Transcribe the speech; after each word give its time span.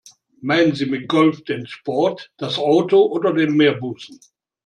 Meinen 0.41 0.73
Sie 0.73 0.87
mit 0.87 1.07
Golf 1.07 1.43
den 1.43 1.67
Sport, 1.67 2.31
das 2.37 2.57
Auto 2.57 3.03
oder 3.05 3.33
den 3.33 3.55
Meerbusen? 3.55 4.19